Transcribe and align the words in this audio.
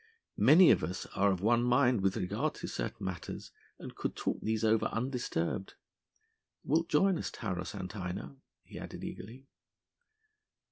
Many 0.39 0.71
of 0.71 0.83
us 0.83 1.05
are 1.15 1.31
of 1.31 1.41
one 1.41 1.61
mind 1.61 2.01
with 2.01 2.17
regard 2.17 2.55
to 2.55 2.67
certain 2.67 3.05
matters 3.05 3.51
and 3.77 3.93
could 3.93 4.15
talk 4.15 4.41
these 4.41 4.63
over 4.63 4.87
undisturbed. 4.87 5.75
Wilt 6.63 6.89
join 6.89 7.19
us, 7.19 7.29
Taurus 7.29 7.73
Antinor?" 7.75 8.35
he 8.63 8.79
added 8.79 9.03
eagerly. 9.03 9.45